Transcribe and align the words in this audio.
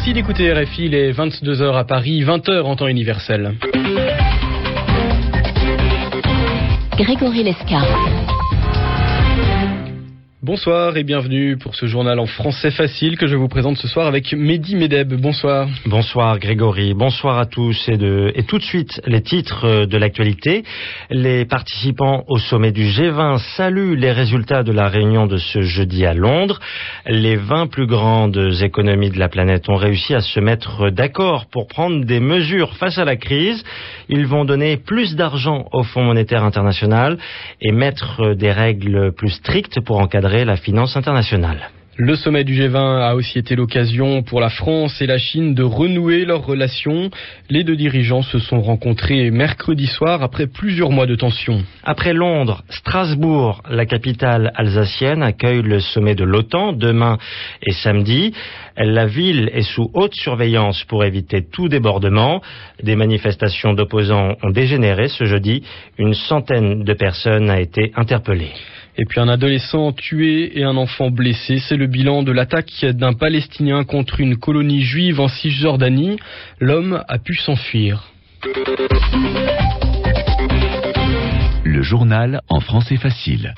Merci 0.00 0.14
d'écouter 0.14 0.50
RFI, 0.50 0.86
il 0.86 0.94
est 0.94 1.12
22h 1.12 1.76
à 1.76 1.84
Paris, 1.84 2.22
20h 2.22 2.62
en 2.62 2.74
temps 2.74 2.86
universel. 2.86 3.56
Grégory 6.96 7.42
Lescar. 7.42 7.84
Bonsoir 10.50 10.96
et 10.96 11.04
bienvenue 11.04 11.56
pour 11.56 11.76
ce 11.76 11.86
journal 11.86 12.18
en 12.18 12.26
français 12.26 12.72
facile 12.72 13.16
que 13.16 13.28
je 13.28 13.36
vous 13.36 13.46
présente 13.46 13.76
ce 13.76 13.86
soir 13.86 14.08
avec 14.08 14.32
Mehdi 14.32 14.74
Medeb. 14.74 15.14
Bonsoir. 15.14 15.68
Bonsoir 15.86 16.40
Grégory, 16.40 16.92
bonsoir 16.92 17.38
à 17.38 17.46
tous 17.46 17.88
et, 17.88 18.42
tout 18.42 18.58
de 18.58 18.64
suite 18.64 19.00
les 19.06 19.22
titres 19.22 19.84
de 19.84 19.96
l'actualité. 19.96 20.64
Les 21.08 21.44
participants 21.44 22.24
au 22.26 22.38
sommet 22.38 22.72
du 22.72 22.82
G20 22.82 23.38
saluent 23.54 23.94
les 23.94 24.10
résultats 24.10 24.64
de 24.64 24.72
la 24.72 24.88
réunion 24.88 25.28
de 25.28 25.36
ce 25.36 25.62
jeudi 25.62 26.04
à 26.04 26.14
Londres. 26.14 26.58
Les 27.06 27.36
20 27.36 27.68
plus 27.68 27.86
grandes 27.86 28.56
économies 28.60 29.10
de 29.10 29.20
la 29.20 29.28
planète 29.28 29.68
ont 29.68 29.76
réussi 29.76 30.16
à 30.16 30.20
se 30.20 30.40
mettre 30.40 30.90
d'accord 30.90 31.46
pour 31.46 31.68
prendre 31.68 32.04
des 32.04 32.18
mesures 32.18 32.74
face 32.74 32.98
à 32.98 33.04
la 33.04 33.14
crise. 33.14 33.62
Ils 34.08 34.26
vont 34.26 34.44
donner 34.44 34.78
plus 34.78 35.14
d'argent 35.14 35.68
au 35.70 35.84
Fonds 35.84 36.02
monétaire 36.02 36.42
international 36.42 37.18
et 37.60 37.70
mettre 37.70 38.34
des 38.34 38.50
règles 38.50 39.12
plus 39.12 39.30
strictes 39.30 39.78
pour 39.78 40.00
encadrer 40.00 40.39
la 40.44 40.56
finance 40.56 40.96
internationale. 40.96 41.70
Le 42.02 42.16
sommet 42.16 42.44
du 42.44 42.54
G20 42.54 43.02
a 43.02 43.14
aussi 43.14 43.38
été 43.38 43.54
l'occasion 43.54 44.22
pour 44.22 44.40
la 44.40 44.48
France 44.48 45.02
et 45.02 45.06
la 45.06 45.18
Chine 45.18 45.54
de 45.54 45.62
renouer 45.62 46.24
leurs 46.24 46.46
relations. 46.46 47.10
Les 47.50 47.62
deux 47.62 47.76
dirigeants 47.76 48.22
se 48.22 48.38
sont 48.38 48.62
rencontrés 48.62 49.30
mercredi 49.30 49.86
soir 49.86 50.22
après 50.22 50.46
plusieurs 50.46 50.92
mois 50.92 51.04
de 51.04 51.14
tension. 51.14 51.62
Après 51.84 52.14
Londres, 52.14 52.62
Strasbourg, 52.70 53.62
la 53.68 53.84
capitale 53.84 54.50
alsacienne, 54.54 55.22
accueille 55.22 55.60
le 55.60 55.80
sommet 55.80 56.14
de 56.14 56.24
l'OTAN 56.24 56.72
demain 56.72 57.18
et 57.62 57.72
samedi. 57.72 58.32
La 58.78 59.04
ville 59.04 59.50
est 59.52 59.60
sous 59.60 59.90
haute 59.92 60.14
surveillance 60.14 60.84
pour 60.84 61.04
éviter 61.04 61.44
tout 61.44 61.68
débordement. 61.68 62.40
Des 62.82 62.96
manifestations 62.96 63.74
d'opposants 63.74 64.36
ont 64.42 64.50
dégénéré 64.50 65.08
ce 65.08 65.24
jeudi. 65.24 65.64
Une 65.98 66.14
centaine 66.14 66.82
de 66.82 66.94
personnes 66.94 67.50
a 67.50 67.60
été 67.60 67.92
interpellée. 67.94 68.52
Et 69.00 69.06
puis 69.06 69.18
un 69.18 69.28
adolescent 69.28 69.92
tué 69.92 70.58
et 70.58 70.62
un 70.62 70.76
enfant 70.76 71.10
blessé. 71.10 71.58
C'est 71.58 71.78
le 71.78 71.86
bilan 71.86 72.22
de 72.22 72.32
l'attaque 72.32 72.84
d'un 72.84 73.14
Palestinien 73.14 73.84
contre 73.84 74.20
une 74.20 74.36
colonie 74.36 74.82
juive 74.82 75.20
en 75.20 75.28
Cisjordanie. 75.28 76.18
L'homme 76.60 77.02
a 77.08 77.18
pu 77.18 77.34
s'enfuir. 77.34 78.12
Le 81.64 81.80
journal 81.80 82.42
en 82.50 82.60
français 82.60 82.98
facile. 82.98 83.54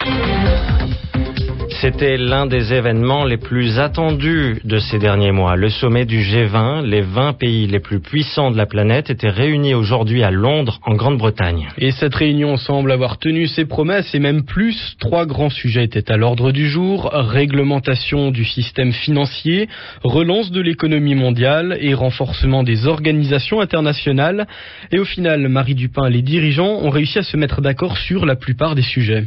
C'était 1.82 2.16
l'un 2.16 2.46
des 2.46 2.72
événements 2.72 3.24
les 3.24 3.38
plus 3.38 3.80
attendus 3.80 4.60
de 4.62 4.78
ces 4.78 5.00
derniers 5.00 5.32
mois. 5.32 5.56
Le 5.56 5.68
sommet 5.68 6.04
du 6.04 6.20
G20, 6.20 6.84
les 6.84 7.00
20 7.00 7.32
pays 7.32 7.66
les 7.66 7.80
plus 7.80 7.98
puissants 7.98 8.52
de 8.52 8.56
la 8.56 8.66
planète, 8.66 9.10
étaient 9.10 9.28
réunis 9.28 9.74
aujourd'hui 9.74 10.22
à 10.22 10.30
Londres, 10.30 10.78
en 10.86 10.94
Grande-Bretagne. 10.94 11.70
Et 11.78 11.90
cette 11.90 12.14
réunion 12.14 12.56
semble 12.56 12.92
avoir 12.92 13.18
tenu 13.18 13.48
ses 13.48 13.64
promesses 13.64 14.14
et 14.14 14.20
même 14.20 14.44
plus. 14.44 14.94
Trois 15.00 15.26
grands 15.26 15.50
sujets 15.50 15.82
étaient 15.82 16.12
à 16.12 16.16
l'ordre 16.16 16.52
du 16.52 16.68
jour. 16.68 17.10
Réglementation 17.12 18.30
du 18.30 18.44
système 18.44 18.92
financier, 18.92 19.68
relance 20.04 20.52
de 20.52 20.60
l'économie 20.60 21.16
mondiale 21.16 21.76
et 21.80 21.94
renforcement 21.94 22.62
des 22.62 22.86
organisations 22.86 23.60
internationales. 23.60 24.46
Et 24.92 25.00
au 25.00 25.04
final, 25.04 25.48
Marie 25.48 25.74
Dupin, 25.74 26.08
les 26.08 26.22
dirigeants 26.22 26.78
ont 26.80 26.90
réussi 26.90 27.18
à 27.18 27.24
se 27.24 27.36
mettre 27.36 27.60
d'accord 27.60 27.98
sur 27.98 28.24
la 28.24 28.36
plupart 28.36 28.76
des 28.76 28.82
sujets. 28.82 29.24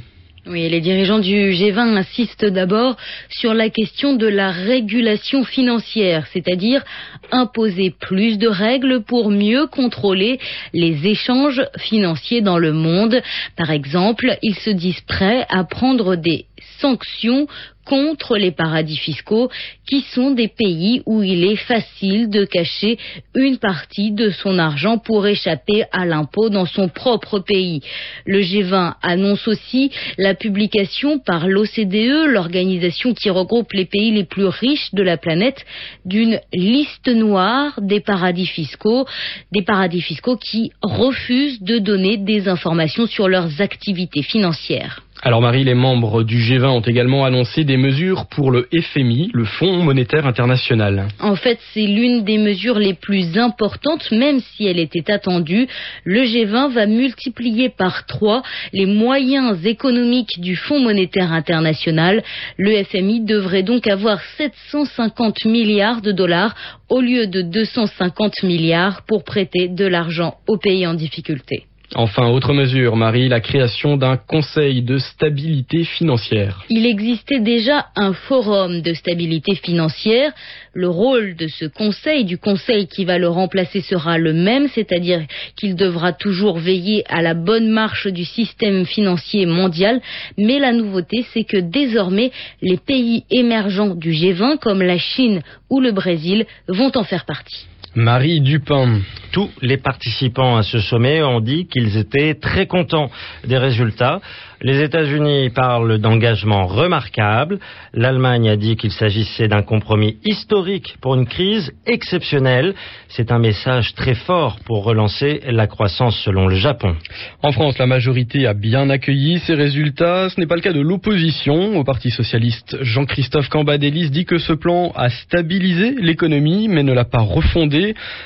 Oui, 0.48 0.70
les 0.70 0.80
dirigeants 0.80 1.18
du 1.18 1.54
G20 1.54 1.98
insistent 1.98 2.46
d'abord 2.46 2.98
sur 3.30 3.56
la 3.56 3.72
question 3.72 4.14
de 4.14 4.28
la 4.28 4.52
régulation 4.52 5.44
financière, 5.44 6.28
c'est-à-dire 6.32 6.83
imposer 7.32 7.89
plus 7.89 8.38
de 8.38 8.48
règles 8.48 9.02
pour 9.02 9.32
mieux 9.32 9.66
contrôler 9.66 10.39
les 10.72 11.08
échanges 11.08 11.64
financiers 11.80 12.42
dans 12.42 12.60
le 12.60 12.73
monde. 12.73 13.23
Par 13.58 13.72
exemple, 13.72 14.38
ils 14.44 14.54
se 14.54 14.70
disent 14.70 15.02
prêts 15.08 15.48
à 15.50 15.64
prendre 15.64 16.16
des 16.16 16.45
sanctions 16.80 17.48
contre 17.86 18.36
les 18.36 18.52
paradis 18.52 18.98
fiscaux, 18.98 19.49
qui 19.88 20.02
sont 20.02 20.32
des 20.32 20.48
pays 20.48 21.04
où 21.05 21.21
il 21.21 21.45
est 21.45 21.55
facile 21.55 22.30
de 22.30 22.43
cacher 22.43 22.98
une 23.36 23.58
partie 23.58 24.11
de 24.11 24.32
son 24.32 24.58
argent 24.58 24.98
pour 24.98 25.27
échapper 25.27 25.86
à 25.92 26.05
l'impôt 26.05 26.49
dans 26.49 26.66
son 26.66 26.89
propre 26.89 27.39
pays. 27.39 27.82
Le 28.26 28.42
G20 28.42 28.95
annonce 29.02 29.48
aussi 29.48 29.92
la 30.17 30.33
publication 30.33 31.20
par 31.20 31.48
l'OCDE, 31.48 32.26
l'organisation 32.27 33.14
qui 33.14 33.30
regroupe 33.30 33.72
les 33.73 33.86
pays 33.86 34.11
les 34.11 34.26
plus 34.26 34.45
riches 34.48 34.93
de 34.93 35.04
la 35.04 35.17
planète, 35.17 35.64
d'une 36.05 36.39
liste 36.54 37.08
noire 37.08 37.80
des 37.82 37.99
paradis 37.99 38.48
fiscaux, 38.48 39.05
des 39.52 39.61
paradis 39.61 40.02
fiscaux 40.02 40.37
qui 40.37 40.72
refusent 40.82 41.61
de 41.61 41.77
donner 41.77 42.17
des 42.17 42.48
informations 42.48 43.05
sur 43.05 43.30
leurs 43.30 43.61
activités 43.61 44.23
financières. 44.23 45.04
Alors 45.27 45.41
Marie, 45.41 45.63
les 45.63 45.73
membres 45.73 46.21
du 46.21 46.37
G20 46.37 46.67
ont 46.67 46.81
également 46.81 47.25
annoncé 47.25 47.63
des 47.63 47.77
mesures 47.77 48.27
pour 48.27 48.52
le 48.52 48.69
FMI, 48.71 49.31
le 49.33 49.43
Fonds 49.43 49.81
monétaire 49.81 50.27
international. 50.27 51.08
En 51.19 51.36
fait, 51.36 51.58
c'est 51.73 51.87
l'une 51.87 52.23
des 52.23 52.37
mesures 52.37 52.77
les 52.77 52.93
plus 52.93 53.36
importantes, 53.36 54.11
même 54.11 54.39
si 54.39 54.67
elle 54.67 54.77
était 54.77 55.11
attendue. 55.11 55.67
Le 56.03 56.21
G20 56.21 56.73
va 56.73 56.86
multiplier 56.86 57.69
par 57.69 58.05
trois 58.05 58.43
les 58.71 58.86
moyens 58.86 59.65
économiques 59.65 60.39
du 60.39 60.55
Fonds 60.55 60.80
monétaire 60.80 61.33
international. 61.33 62.21
Le 62.59 62.83
FMI 62.83 63.21
devrait 63.21 63.63
donc 63.63 63.87
avoir 63.87 64.21
750 64.37 65.45
milliards 65.45 66.02
de 66.02 66.11
dollars 66.11 66.53
au 66.87 67.02
lieu 67.02 67.25
de 67.25 67.42
250 67.42 68.43
milliards 68.43 69.02
pour 69.07 69.23
prêter 69.23 69.69
de 69.69 69.87
l'argent 69.87 70.36
aux 70.47 70.59
pays 70.59 70.86
en 70.86 70.93
difficulté. 70.93 71.65
Enfin, 71.94 72.28
autre 72.30 72.54
mesure, 72.54 72.96
Marie, 72.96 73.30
la 73.30 73.40
création 73.40 73.96
d'un 73.96 74.18
conseil 74.18 74.82
de 74.82 74.98
stabilité 74.98 75.84
financière. 75.84 76.64
Il 76.70 76.86
existait 76.86 77.40
déjà 77.40 77.88
un 77.96 78.14
forum 78.14 78.82
de 78.82 78.94
stabilité 78.94 79.56
financière. 79.56 80.32
Le 80.73 80.90
rôle 80.90 81.36
de 81.36 81.48
ce 81.48 81.66
conseil, 81.66 82.26
du 82.26 82.38
conseil 82.38 82.88
qui 82.88 83.06
va 83.06 83.18
le 83.20 83.28
remplacer, 83.28 83.82
sera 83.82 84.18
le 84.18 84.34
même, 84.34 84.68
c'est-à-dire 84.70 85.22
qu'il 85.56 85.76
devra 85.76 86.12
toujours 86.12 86.58
veiller 86.58 87.04
à 87.08 87.22
la 87.22 87.34
bonne 87.34 87.70
marche 87.70 88.08
du 88.08 88.26
système 88.26 88.86
financier 88.86 89.46
mondial. 89.46 90.02
Mais 90.38 90.60
la 90.60 90.73
nouveauté, 90.73 91.26
c'est 91.34 91.44
que 91.44 91.58
désormais, 91.58 92.32
les 92.62 92.78
pays 92.78 93.23
émergents 93.30 93.96
du 93.96 94.12
G20, 94.12 94.58
comme 94.60 94.82
la 94.82 94.98
Chine 94.98 95.42
ou 95.70 95.80
le 95.80 95.92
Brésil, 95.92 96.46
vont 96.67 96.92
en 96.96 97.04
faire 97.04 97.26
partie. 97.26 97.67
Marie 97.95 98.42
Dupin. 98.42 99.00
Tous 99.32 99.50
les 99.61 99.78
participants 99.78 100.58
à 100.58 100.64
ce 100.64 100.80
sommet 100.80 101.23
ont 101.23 101.39
dit 101.39 101.67
qu'ils 101.67 101.98
étaient 101.98 102.36
très 102.36 102.67
contents 102.67 103.10
des 103.45 103.58
résultats. 103.58 104.20
Les 104.61 104.82
États-Unis 104.82 105.50
parlent 105.50 105.98
d'engagement 106.00 106.66
remarquable. 106.66 107.60
L'Allemagne 107.94 108.50
a 108.50 108.55
dit 108.55 108.78
qu'il 108.78 108.92
s'agissait 108.92 109.50
d'un 109.50 109.61
compromis 109.61 110.17
historique 110.23 110.95
pour 111.02 111.16
une 111.16 111.28
crise 111.28 111.73
exceptionnelle. 111.86 112.73
C'est 113.10 113.32
un 113.32 113.39
message 113.39 113.94
très 113.95 114.16
fort 114.16 114.58
pour 114.66 114.86
relancer 114.86 115.42
la 115.45 115.67
croissance 115.67 116.17
selon 116.23 116.48
le 116.48 116.55
Japon. 116.55 116.95
En 117.44 117.52
France, 117.52 117.78
la 117.78 117.86
majorité 117.86 118.48
a 118.48 118.54
bien 118.54 118.89
accueilli 118.89 119.39
ces 119.39 119.54
résultats. 119.54 120.30
Ce 120.30 120.39
n'est 120.39 120.48
pas 120.48 120.55
le 120.55 120.61
cas 120.61 120.73
de 120.73 120.82
l'opposition. 120.82 121.78
Au 121.78 121.84
Parti 121.84 122.10
socialiste, 122.10 122.78
Jean-Christophe 122.82 123.50
Cambadélis 123.50 124.10
dit 124.10 124.26
que 124.26 124.38
ce 124.38 124.54
plan 124.54 124.94
a 124.95 125.10
stabilisé 125.10 125.95
l'économie 126.00 126.70
mais 126.70 126.84
ne 126.84 126.94
l'a 126.94 127.05
pas 127.05 127.22
refondée. 127.22 127.85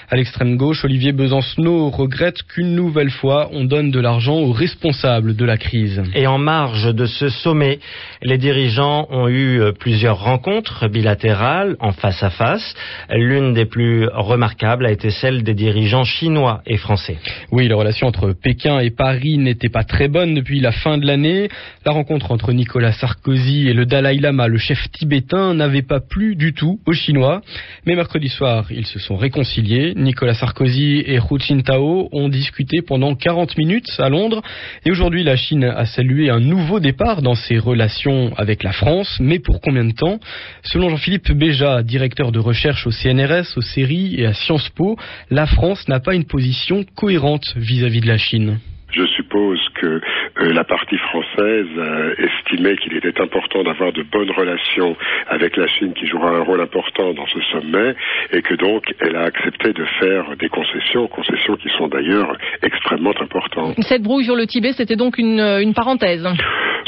À 0.09 0.15
l'extrême 0.15 0.55
gauche, 0.55 0.85
Olivier 0.85 1.11
Besancenot 1.11 1.89
regrette 1.89 2.43
qu'une 2.43 2.75
nouvelle 2.75 3.09
fois 3.09 3.49
on 3.51 3.63
donne 3.63 3.91
de 3.91 3.99
l'argent 3.99 4.37
aux 4.37 4.51
responsables 4.51 5.35
de 5.35 5.45
la 5.45 5.57
crise. 5.57 6.01
Et 6.15 6.27
en 6.27 6.37
marge 6.37 6.93
de 6.93 7.05
ce 7.05 7.29
sommet, 7.29 7.79
les 8.21 8.37
dirigeants 8.37 9.07
ont 9.09 9.27
eu 9.27 9.59
euh, 9.59 9.71
plusieurs 9.71 10.19
rencontres 10.19 10.87
bilatérales 10.87 11.75
en 11.79 11.91
face 11.91 12.21
à 12.23 12.29
face. 12.29 12.75
L'une 13.09 13.53
des 13.53 13.65
plus 13.65 14.07
remarquables 14.07 14.85
a 14.85 14.91
été 14.91 15.09
celle 15.09 15.43
des 15.43 15.53
dirigeants 15.53 16.03
chinois 16.03 16.61
et 16.65 16.77
français. 16.77 17.17
Oui, 17.51 17.67
la 17.67 17.75
relation 17.75 18.07
entre 18.07 18.33
Pékin 18.33 18.79
et 18.79 18.91
Paris 18.91 19.37
n'était 19.37 19.69
pas 19.69 19.83
très 19.83 20.07
bonne 20.07 20.33
depuis 20.33 20.59
la 20.59 20.71
fin 20.71 20.97
de 20.97 21.05
l'année. 21.05 21.49
La 21.85 21.91
rencontre 21.91 22.31
entre 22.31 22.53
Nicolas 22.53 22.93
Sarkozy 22.93 23.67
et 23.67 23.73
le 23.73 23.85
Dalai 23.85 24.17
Lama, 24.17 24.47
le 24.47 24.57
chef 24.57 24.79
tibétain, 24.91 25.53
n'avait 25.53 25.81
pas 25.81 25.99
plu 25.99 26.35
du 26.35 26.53
tout 26.53 26.79
aux 26.85 26.93
Chinois. 26.93 27.41
Mais 27.85 27.95
mercredi 27.95 28.29
soir, 28.29 28.71
ils 28.71 28.85
se 28.85 28.99
sont 28.99 29.15
réconciliés. 29.15 29.48
Nicolas 29.95 30.33
Sarkozy 30.33 31.03
et 31.05 31.17
Hu 31.17 31.39
Jintao 31.39 32.09
ont 32.11 32.29
discuté 32.29 32.81
pendant 32.81 33.15
40 33.15 33.57
minutes 33.57 33.89
à 33.99 34.09
Londres. 34.09 34.41
Et 34.85 34.91
aujourd'hui, 34.91 35.23
la 35.23 35.35
Chine 35.35 35.63
a 35.63 35.85
salué 35.85 36.29
un 36.29 36.39
nouveau 36.39 36.79
départ 36.79 37.21
dans 37.21 37.35
ses 37.35 37.57
relations 37.57 38.31
avec 38.37 38.63
la 38.63 38.71
France, 38.71 39.17
mais 39.19 39.39
pour 39.39 39.61
combien 39.61 39.85
de 39.85 39.93
temps? 39.93 40.19
Selon 40.63 40.89
Jean-Philippe 40.89 41.31
Béja, 41.31 41.83
directeur 41.83 42.31
de 42.31 42.39
recherche 42.39 42.85
au 42.87 42.91
CNRS, 42.91 43.57
au 43.57 43.61
CERI 43.61 44.15
et 44.17 44.25
à 44.25 44.33
Sciences 44.33 44.69
Po, 44.69 44.97
la 45.29 45.45
France 45.45 45.87
n'a 45.87 45.99
pas 45.99 46.15
une 46.15 46.25
position 46.25 46.85
cohérente 46.95 47.53
vis-à-vis 47.55 48.01
de 48.01 48.07
la 48.07 48.17
Chine. 48.17 48.59
Je 48.91 49.05
suppose 49.05 49.59
que 49.79 49.87
euh, 49.87 50.53
la 50.53 50.63
partie 50.63 50.97
française 50.97 51.67
euh, 51.77 52.15
estimait 52.17 52.75
qu'il 52.77 52.95
était 52.95 53.19
important 53.21 53.63
d'avoir 53.63 53.91
de 53.93 54.03
bonnes 54.03 54.31
relations 54.31 54.95
avec 55.27 55.57
la 55.57 55.67
Chine 55.67 55.93
qui 55.93 56.07
jouera 56.07 56.31
un 56.31 56.41
rôle 56.41 56.61
important 56.61 57.13
dans 57.13 57.27
ce 57.27 57.41
sommet 57.51 57.95
et 58.31 58.41
que 58.41 58.55
donc 58.55 58.83
elle 58.99 59.15
a 59.15 59.23
accepté 59.23 59.73
de 59.73 59.85
faire 59.99 60.35
des 60.37 60.49
concessions, 60.49 61.07
concessions 61.07 61.55
qui 61.55 61.69
sont 61.77 61.87
d'ailleurs 61.87 62.35
extrêmement 62.61 63.13
importantes. 63.19 63.75
Cette 63.81 64.03
brouille 64.03 64.25
sur 64.25 64.35
le 64.35 64.45
Tibet, 64.45 64.73
c'était 64.73 64.95
donc 64.95 65.17
une, 65.17 65.39
une 65.39 65.73
parenthèse. 65.73 66.27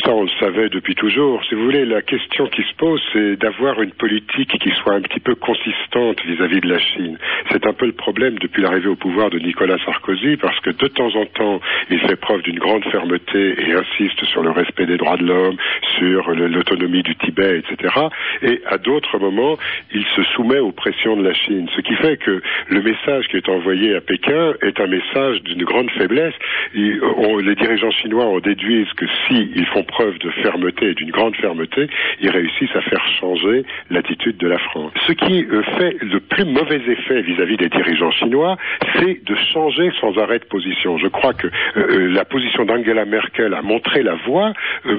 Ça, 0.05 0.13
on 0.13 0.23
le 0.23 0.29
savait 0.39 0.69
depuis 0.69 0.95
toujours. 0.95 1.43
Si 1.45 1.53
vous 1.53 1.63
voulez, 1.63 1.85
la 1.85 2.01
question 2.01 2.47
qui 2.47 2.63
se 2.63 2.73
pose, 2.77 3.01
c'est 3.13 3.35
d'avoir 3.35 3.81
une 3.81 3.91
politique 3.91 4.57
qui 4.59 4.71
soit 4.81 4.93
un 4.93 5.01
petit 5.01 5.19
peu 5.19 5.35
consistante 5.35 6.23
vis-à-vis 6.25 6.61
de 6.61 6.69
la 6.69 6.79
Chine. 6.79 7.17
C'est 7.51 7.67
un 7.67 7.73
peu 7.73 7.85
le 7.85 7.91
problème 7.91 8.39
depuis 8.39 8.61
l'arrivée 8.61 8.87
au 8.87 8.95
pouvoir 8.95 9.29
de 9.29 9.37
Nicolas 9.37 9.77
Sarkozy, 9.85 10.37
parce 10.37 10.59
que 10.61 10.71
de 10.71 10.87
temps 10.87 11.13
en 11.15 11.25
temps, 11.25 11.59
il 11.89 11.99
fait 11.99 12.15
preuve 12.15 12.41
d'une 12.41 12.57
grande 12.57 12.80
fermeté 12.83 13.55
et 13.61 13.73
insiste 13.73 14.23
sur 14.25 14.43
le 14.43 14.51
respect 14.51 14.85
des 14.85 14.97
droits 14.97 15.17
de 15.17 15.25
l'homme, 15.25 15.57
sur 15.97 16.31
l'autonomie 16.31 17.03
du 17.03 17.15
Tibet, 17.15 17.59
etc. 17.59 17.93
Et 18.41 18.61
à 18.67 18.77
d'autres 18.77 19.19
moments, 19.19 19.57
il 19.93 20.05
se 20.15 20.23
soumet 20.35 20.59
aux 20.59 20.71
pressions 20.71 21.17
de 21.17 21.23
la 21.23 21.33
Chine. 21.33 21.67
Ce 21.75 21.81
qui 21.81 21.95
fait 21.95 22.17
que 22.17 22.41
le 22.69 22.81
message 22.81 23.27
qui 23.27 23.37
est 23.37 23.49
envoyé 23.49 23.95
à 23.95 24.01
Pékin 24.01 24.53
est 24.61 24.79
un 24.79 24.87
message 24.87 25.41
d'une 25.43 25.63
grande 25.63 25.89
faiblesse. 25.91 26.33
les 26.73 27.55
dirigeants 27.55 27.91
chinois 27.91 28.25
en 28.25 28.39
déduisent 28.39 28.93
que 28.93 29.05
s'ils 29.27 29.65
font 29.67 29.83
preuve 29.83 30.17
de 30.19 30.29
fermeté 30.41 30.89
et 30.89 30.93
d'une 30.93 31.11
grande 31.11 31.35
fermeté, 31.35 31.87
ils 32.21 32.29
réussissent 32.29 32.75
à 32.75 32.81
faire 32.81 33.05
changer 33.19 33.63
l'attitude 33.89 34.37
de 34.37 34.47
la 34.47 34.57
France. 34.57 34.91
Ce 35.07 35.13
qui 35.13 35.45
euh, 35.45 35.63
fait 35.77 35.97
le 36.01 36.19
plus 36.19 36.45
mauvais 36.45 36.81
effet 36.87 37.21
vis-à-vis 37.21 37.57
des 37.57 37.69
dirigeants 37.69 38.11
chinois, 38.11 38.57
c'est 38.95 39.23
de 39.23 39.35
changer 39.53 39.91
sans 39.99 40.17
arrêt 40.17 40.39
de 40.39 40.45
position. 40.45 40.97
Je 40.97 41.07
crois 41.07 41.33
que 41.33 41.47
euh, 41.47 41.51
euh, 41.77 42.07
la 42.13 42.25
position 42.25 42.65
d'Angela 42.71 43.05
Merkel 43.05 43.53
a 43.53 43.61
montré 43.61 44.01
la 44.01 44.15
voie. 44.15 44.53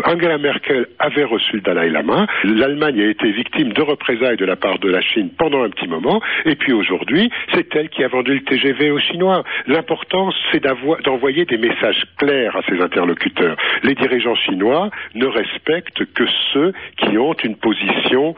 Angela 0.04 0.38
Merkel 0.38 0.86
avait 0.98 1.24
reçu 1.24 1.56
le 1.56 1.62
Dalai 1.62 1.88
Lama. 1.88 2.26
L'Allemagne 2.44 3.00
a 3.00 3.06
été 3.06 3.30
victime 3.32 3.72
de 3.72 3.82
représailles 3.82 4.36
de 4.36 4.44
la 4.44 4.56
part 4.56 4.78
de 4.78 4.90
la 4.90 5.00
Chine 5.00 5.30
pendant 5.38 5.62
un 5.62 5.70
petit 5.70 5.88
moment. 5.88 6.20
Et 6.44 6.54
puis 6.56 6.72
aujourd'hui, 6.72 7.30
c'est 7.54 7.74
elle 7.74 7.88
qui 7.88 8.04
a 8.04 8.08
vendu 8.08 8.34
le 8.34 8.40
TGV 8.44 8.90
aux 8.90 8.98
Chinois. 8.98 9.42
L'important, 9.66 10.30
c'est 10.50 10.62
d'envoyer 10.62 11.44
des 11.46 11.56
messages 11.56 12.04
clairs 12.18 12.56
à 12.56 12.62
ses 12.68 12.80
interlocuteurs. 12.80 13.56
Les 13.82 13.94
dirigeants 13.94 14.34
chinois 14.34 14.90
ne 15.14 15.26
respectent 15.26 16.04
que 16.12 16.24
ceux 16.52 16.72
qui 16.98 17.16
ont 17.16 17.34
une 17.44 17.56
position 17.56 18.34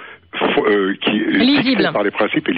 euh, 0.67 0.95
qui 1.01 1.11
lisible 1.11 1.91
par 1.93 2.03
les 2.03 2.11
principes 2.11 2.49
et 2.49 2.53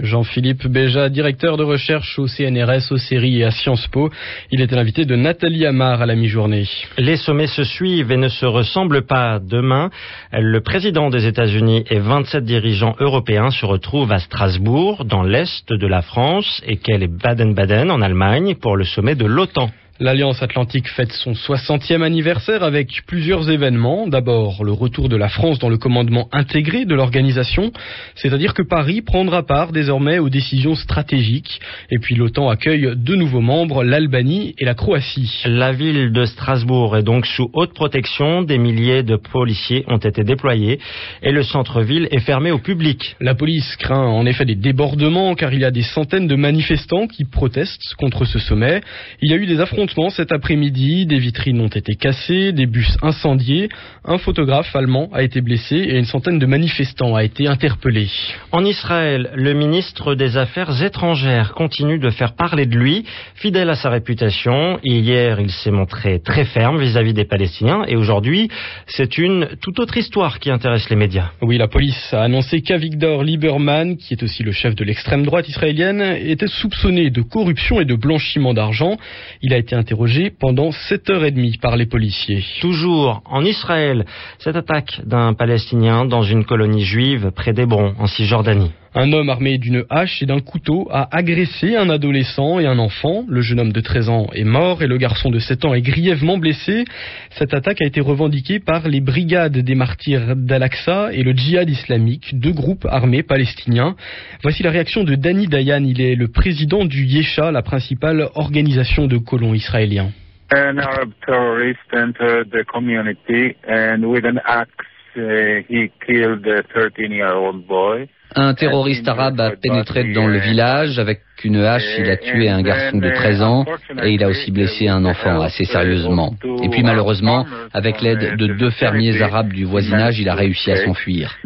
Jean-Philippe 0.00 0.66
Béja, 0.68 1.08
directeur 1.08 1.56
de 1.56 1.64
recherche 1.64 2.18
au 2.18 2.26
CNRS, 2.26 2.90
au 2.92 2.96
CERI 2.96 3.40
et 3.40 3.44
à 3.44 3.50
Sciences 3.50 3.86
Po. 3.88 4.10
Il 4.50 4.60
était 4.60 4.74
l'invité 4.74 5.04
de 5.04 5.16
Nathalie 5.16 5.66
Amar 5.66 6.00
à 6.00 6.06
la 6.06 6.14
mi-journée. 6.14 6.64
Les 6.96 7.16
sommets 7.16 7.46
se 7.46 7.64
suivent 7.64 8.10
et 8.10 8.16
ne 8.16 8.28
se 8.28 8.46
ressemblent 8.46 9.06
pas. 9.06 9.38
Demain, 9.38 9.90
le 10.32 10.60
président 10.60 11.10
des 11.10 11.26
États-Unis 11.26 11.84
et 11.90 11.98
27 11.98 12.44
dirigeants 12.44 12.96
européens 13.00 13.50
se 13.50 13.66
retrouvent 13.66 14.12
à 14.12 14.18
Strasbourg, 14.18 15.04
dans 15.04 15.22
l'est 15.22 15.70
de 15.70 15.86
la 15.86 16.00
France, 16.00 16.62
et 16.66 16.76
qu'elle 16.76 17.02
est 17.02 17.22
Baden-Baden, 17.22 17.90
en 17.90 18.00
Allemagne, 18.00 18.54
pour 18.54 18.76
le 18.76 18.84
sommet 18.84 19.14
de 19.14 19.26
l'OTAN? 19.26 19.70
L'Alliance 20.02 20.42
Atlantique 20.42 20.88
fête 20.88 21.12
son 21.12 21.30
60e 21.30 22.02
anniversaire 22.02 22.64
avec 22.64 23.02
plusieurs 23.06 23.48
événements. 23.50 24.08
D'abord, 24.08 24.64
le 24.64 24.72
retour 24.72 25.08
de 25.08 25.14
la 25.14 25.28
France 25.28 25.60
dans 25.60 25.68
le 25.68 25.78
commandement 25.78 26.28
intégré 26.32 26.84
de 26.86 26.96
l'organisation, 26.96 27.70
c'est-à-dire 28.16 28.52
que 28.52 28.62
Paris 28.62 29.02
prendra 29.02 29.44
part 29.44 29.70
désormais 29.70 30.18
aux 30.18 30.28
décisions 30.28 30.74
stratégiques. 30.74 31.60
Et 31.92 32.00
puis 32.00 32.16
l'OTAN 32.16 32.48
accueille 32.48 32.94
deux 32.96 33.14
nouveaux 33.14 33.42
membres, 33.42 33.84
l'Albanie 33.84 34.56
et 34.58 34.64
la 34.64 34.74
Croatie. 34.74 35.40
La 35.44 35.70
ville 35.70 36.10
de 36.10 36.24
Strasbourg 36.24 36.96
est 36.96 37.04
donc 37.04 37.24
sous 37.24 37.48
haute 37.52 37.72
protection. 37.72 38.42
Des 38.42 38.58
milliers 38.58 39.04
de 39.04 39.14
policiers 39.14 39.84
ont 39.86 39.98
été 39.98 40.24
déployés 40.24 40.80
et 41.22 41.30
le 41.30 41.44
centre-ville 41.44 42.08
est 42.10 42.18
fermé 42.18 42.50
au 42.50 42.58
public. 42.58 43.14
La 43.20 43.36
police 43.36 43.76
craint 43.76 44.08
en 44.08 44.26
effet 44.26 44.46
des 44.46 44.56
débordements 44.56 45.36
car 45.36 45.54
il 45.54 45.60
y 45.60 45.64
a 45.64 45.70
des 45.70 45.82
centaines 45.82 46.26
de 46.26 46.34
manifestants 46.34 47.06
qui 47.06 47.24
protestent 47.24 47.94
contre 47.98 48.24
ce 48.24 48.40
sommet. 48.40 48.80
Il 49.20 49.30
y 49.30 49.34
a 49.34 49.36
eu 49.36 49.46
des 49.46 49.60
affrontements 49.60 49.91
cet 50.10 50.32
après-midi. 50.32 51.06
Des 51.06 51.18
vitrines 51.18 51.60
ont 51.60 51.68
été 51.68 51.94
cassées, 51.94 52.52
des 52.52 52.66
bus 52.66 52.96
incendiés. 53.02 53.68
Un 54.04 54.18
photographe 54.18 54.74
allemand 54.74 55.08
a 55.12 55.22
été 55.22 55.40
blessé 55.40 55.76
et 55.76 55.98
une 55.98 56.04
centaine 56.04 56.38
de 56.38 56.46
manifestants 56.46 57.14
a 57.14 57.24
été 57.24 57.46
interpellé. 57.46 58.08
En 58.50 58.64
Israël, 58.64 59.30
le 59.34 59.52
ministre 59.52 60.14
des 60.14 60.36
Affaires 60.36 60.82
étrangères 60.82 61.52
continue 61.52 61.98
de 61.98 62.10
faire 62.10 62.34
parler 62.34 62.66
de 62.66 62.76
lui, 62.76 63.04
fidèle 63.34 63.70
à 63.70 63.74
sa 63.74 63.90
réputation. 63.90 64.78
Hier, 64.82 65.40
il 65.40 65.50
s'est 65.50 65.70
montré 65.70 66.20
très 66.20 66.44
ferme 66.44 66.80
vis-à-vis 66.80 67.14
des 67.14 67.24
Palestiniens 67.24 67.84
et 67.86 67.96
aujourd'hui, 67.96 68.48
c'est 68.86 69.18
une 69.18 69.48
toute 69.60 69.78
autre 69.78 69.96
histoire 69.96 70.38
qui 70.38 70.50
intéresse 70.50 70.88
les 70.90 70.96
médias. 70.96 71.30
Oui, 71.42 71.58
la 71.58 71.68
police 71.68 72.12
a 72.12 72.22
annoncé 72.22 72.62
qu'Avigdor 72.62 73.22
Lieberman, 73.22 73.96
qui 73.96 74.14
est 74.14 74.22
aussi 74.22 74.42
le 74.42 74.52
chef 74.52 74.74
de 74.74 74.84
l'extrême 74.84 75.24
droite 75.24 75.48
israélienne, 75.48 76.00
était 76.00 76.46
soupçonné 76.46 77.10
de 77.10 77.22
corruption 77.22 77.80
et 77.80 77.84
de 77.84 77.94
blanchiment 77.94 78.54
d'argent. 78.54 78.96
Il 79.42 79.52
a 79.52 79.58
été 79.58 79.71
interrogé 79.74 80.30
pendant 80.30 80.70
7h30 80.70 81.60
par 81.60 81.76
les 81.76 81.86
policiers. 81.86 82.44
Toujours 82.60 83.22
en 83.26 83.44
Israël, 83.44 84.04
cette 84.38 84.56
attaque 84.56 85.00
d'un 85.04 85.34
Palestinien 85.34 86.04
dans 86.04 86.22
une 86.22 86.44
colonie 86.44 86.84
juive 86.84 87.30
près 87.34 87.52
d'Hébron, 87.52 87.94
en 87.98 88.06
Cisjordanie. 88.06 88.72
Un 88.94 89.10
homme 89.14 89.30
armé 89.30 89.56
d'une 89.56 89.84
hache 89.88 90.22
et 90.22 90.26
d'un 90.26 90.40
couteau 90.40 90.86
a 90.92 91.08
agressé 91.16 91.76
un 91.76 91.88
adolescent 91.88 92.60
et 92.60 92.66
un 92.66 92.78
enfant. 92.78 93.24
Le 93.26 93.40
jeune 93.40 93.60
homme 93.60 93.72
de 93.72 93.80
13 93.80 94.10
ans 94.10 94.26
est 94.34 94.44
mort 94.44 94.82
et 94.82 94.86
le 94.86 94.98
garçon 94.98 95.30
de 95.30 95.38
7 95.38 95.64
ans 95.64 95.72
est 95.72 95.80
grièvement 95.80 96.36
blessé. 96.36 96.84
Cette 97.30 97.54
attaque 97.54 97.80
a 97.80 97.86
été 97.86 98.02
revendiquée 98.02 98.60
par 98.60 98.86
les 98.88 99.00
brigades 99.00 99.56
des 99.56 99.74
martyrs 99.74 100.36
d'Al-Aqsa 100.36 101.14
et 101.14 101.22
le 101.22 101.32
djihad 101.32 101.70
islamique, 101.70 102.38
deux 102.38 102.52
groupes 102.52 102.86
armés 102.86 103.22
palestiniens. 103.22 103.96
Voici 104.42 104.62
la 104.62 104.70
réaction 104.70 105.04
de 105.04 105.14
Dani 105.14 105.46
Dayan. 105.46 105.84
Il 105.84 106.02
est 106.02 106.14
le 106.14 106.28
président 106.28 106.84
du 106.84 107.04
Yesha, 107.04 107.50
la 107.50 107.62
principale 107.62 108.28
organisation 108.34 109.06
de 109.06 109.16
colons 109.16 109.54
israéliens. 109.54 110.10
An 110.54 110.76
Arab 110.76 111.12
terrorist 111.24 111.80
entered 111.94 112.50
the 112.50 112.62
community 112.70 113.56
and 113.66 114.04
with 114.04 114.26
an 114.26 114.38
axe 114.44 114.68
uh, 115.16 115.62
he 115.66 115.90
killed 116.06 116.46
a 116.46 116.62
13-year-old 116.74 117.66
boy. 117.66 118.06
Un 118.34 118.54
terroriste 118.54 119.06
arabe 119.08 119.40
a 119.40 119.50
pénétré 119.50 120.12
dans 120.12 120.26
le 120.26 120.38
village. 120.38 120.98
Avec 120.98 121.20
une 121.44 121.56
hache, 121.56 121.98
il 121.98 122.08
a 122.10 122.16
tué 122.16 122.48
un 122.48 122.62
garçon 122.62 122.98
de 122.98 123.10
13 123.10 123.42
ans 123.42 123.64
et 124.02 124.10
il 124.10 124.22
a 124.22 124.28
aussi 124.28 124.50
blessé 124.50 124.88
un 124.88 125.04
enfant 125.04 125.40
assez 125.40 125.64
sérieusement. 125.64 126.34
Et 126.62 126.68
puis 126.68 126.82
malheureusement, 126.82 127.46
avec 127.72 128.00
l'aide 128.00 128.36
de 128.36 128.46
deux 128.46 128.70
fermiers 128.70 129.20
arabes 129.20 129.52
du 129.52 129.64
voisinage, 129.64 130.18
il 130.18 130.28
a 130.28 130.34
réussi 130.34 130.70
à 130.70 130.76
s'enfuir. 130.84 131.36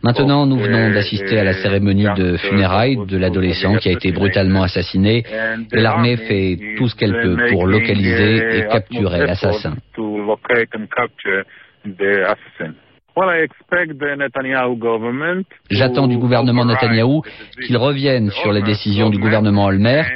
Maintenant, 0.00 0.46
nous 0.46 0.58
venons 0.58 0.92
d'assister 0.92 1.40
à 1.40 1.44
la 1.44 1.54
cérémonie 1.54 2.06
de 2.16 2.36
funérailles 2.36 2.98
de 3.06 3.18
l'adolescent 3.18 3.76
qui 3.76 3.88
a 3.88 3.92
été 3.92 4.12
brutalement 4.12 4.62
assassiné 4.62 5.24
et 5.72 5.80
l'armée 5.80 6.16
fait 6.16 6.56
tout 6.76 6.88
ce 6.88 6.94
qu'elle 6.94 7.20
peut 7.20 7.36
pour 7.50 7.66
localiser 7.66 8.58
et 8.58 8.66
capturer 8.68 9.26
l'assassin. 9.26 9.74
their 11.84 12.32
assistance. 12.32 12.78
J'attends 15.70 16.06
du 16.06 16.18
gouvernement 16.18 16.64
Netanyahou 16.64 17.22
qu'il 17.66 17.76
revienne 17.76 18.30
sur 18.30 18.52
les 18.52 18.62
décisions 18.62 19.10
du 19.10 19.18
gouvernement 19.18 19.66
Olmert 19.66 20.10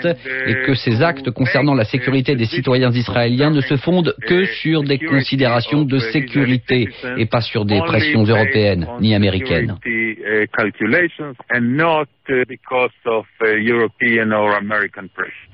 et 0.47 0.54
que 0.66 0.75
ces 0.75 1.02
actes 1.02 1.30
concernant 1.30 1.75
la 1.75 1.85
sécurité 1.85 2.37
des 2.37 2.47
citoyens 2.47 2.92
israéliens 2.92 3.50
ne 3.50 3.61
se 3.61 3.76
fondent 3.76 4.14
que 4.26 4.44
sur 4.44 4.82
des 4.82 4.99
considérations 4.99 5.82
de 5.82 5.99
sécurité 5.99 6.88
et 7.16 7.26
pas 7.26 7.40
sur 7.40 7.64
des 7.64 7.80
pressions 7.80 8.25
européennes 8.25 8.87
ni 9.00 9.14
américaines. 9.14 9.76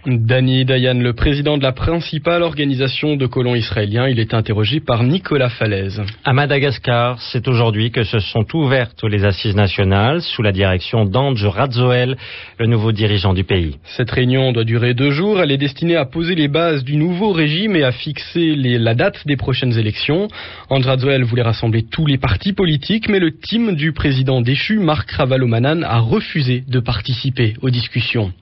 Danny 0.07 0.65
Dayan, 0.65 1.01
le 1.01 1.13
président 1.13 1.57
de 1.57 1.63
la 1.63 1.73
principale 1.73 2.43
organisation 2.43 3.17
de 3.17 3.27
colons 3.27 3.55
israéliens, 3.55 4.09
il 4.09 4.21
est 4.21 4.35
interrogé 4.35 4.81
par 4.81 5.03
Nicolas 5.03 5.49
Falaise. 5.49 6.03
À 6.25 6.33
Madagascar, 6.33 7.21
c'est 7.21 7.38
aujourd'hui 7.47 7.91
que 7.91 8.05
se 8.05 8.19
sont 8.19 8.45
ouvertes 8.55 9.05
les 9.05 9.25
assises 9.25 9.55
nationales 9.55 10.23
sous 10.23 10.43
la 10.43 10.53
direction 10.53 11.05
d'Ange 11.05 11.45
Radzoel, 11.45 12.17
le 12.59 12.67
nouveau 12.67 12.93
dirigeant 12.93 13.35
du 13.35 13.45
pays. 13.45 13.77
Cette 13.97 14.11
réunion 14.11 14.53
doit 14.53 14.65
durer 14.65 14.95
deux 14.95 15.11
jours. 15.11 15.41
Elle 15.41 15.53
est 15.53 15.59
destinée 15.59 15.97
à 15.97 16.05
poser 16.05 16.35
les 16.35 16.49
bases 16.49 16.85
du 16.85 16.97
nouveau 16.97 17.33
régime 17.33 17.77
et 17.77 17.85
à 17.85 17.93
fixer 17.93 18.55
la 18.57 18.95
date 18.95 19.27
des 19.27 19.37
prochaines 19.37 19.79
élections. 19.79 20.29
Ange 20.71 20.87
Radzoel 20.87 21.25
voulait 21.25 21.43
rassembler 21.43 21.83
tous 21.83 22.07
les 22.07 22.19
partis 22.19 22.53
politiques, 22.53 23.09
mais 23.09 23.19
le 23.19 23.33
team 23.33 23.75
du 23.75 23.93
président 23.93 24.41
déchu, 24.41 24.79
Marc 24.79 25.11
Ravalomanan, 25.13 25.85
a 25.85 25.99
refusé 25.99 26.65
de 26.67 26.81
participer 26.81 27.55
aux 27.63 27.71
discussions. 27.71 28.33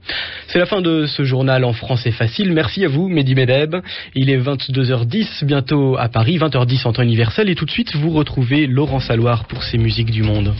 C'est 0.49 0.59
la 0.59 0.67
fin 0.67 0.81
de 0.81 1.07
ce 1.07 1.25
journal 1.25 1.65
en 1.65 1.73
français 1.73 2.12
facile. 2.12 2.53
Merci 2.53 2.85
à 2.85 2.88
vous, 2.88 3.09
Mehdi 3.09 3.35
Medeb. 3.35 3.76
Il 4.15 4.31
est 4.31 4.38
22h10, 4.38 5.45
bientôt 5.45 5.97
à 5.99 6.09
Paris, 6.09 6.38
20h10 6.38 6.87
en 6.87 6.93
temps 6.93 7.03
universel. 7.03 7.49
Et 7.49 7.55
tout 7.55 7.65
de 7.65 7.71
suite, 7.71 7.95
vous 7.97 8.11
retrouvez 8.11 8.67
Laurent 8.76 9.00
Saloir 9.00 9.47
pour 9.47 9.62
ses 9.62 9.78
musiques 9.78 10.11
du 10.11 10.23
monde. 10.23 10.54